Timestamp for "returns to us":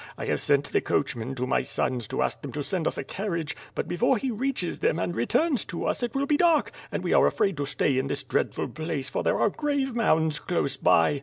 5.15-6.01